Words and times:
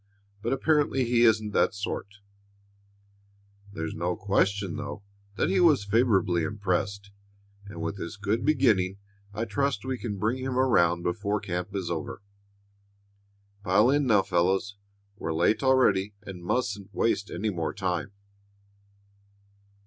But 0.41 0.51
apparently 0.51 1.03
he 1.05 1.21
isn't 1.25 1.51
that 1.51 1.75
sort. 1.75 2.07
There's 3.71 3.93
no 3.93 4.15
question, 4.15 4.77
though, 4.77 5.03
that 5.35 5.47
he 5.47 5.59
was 5.59 5.85
favorably 5.85 6.41
impressed, 6.41 7.11
and 7.67 7.83
with 7.83 7.97
this 7.97 8.17
good 8.17 8.43
beginning 8.43 8.97
I 9.31 9.45
trust 9.45 9.85
we 9.85 9.99
can 9.99 10.17
bring 10.17 10.39
him 10.39 10.57
around 10.57 11.03
before 11.03 11.39
camp 11.39 11.75
is 11.75 11.91
over. 11.91 12.23
Pile 13.63 13.91
in 13.91 14.07
now, 14.07 14.23
fellows. 14.23 14.75
We're 15.17 15.33
late 15.33 15.61
already 15.61 16.15
and 16.23 16.43
mustn't 16.43 16.91
waste 16.95 17.29
any 17.29 17.51
more 17.51 17.71
time." 17.71 18.11